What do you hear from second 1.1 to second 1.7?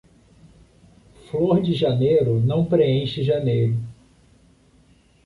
Flor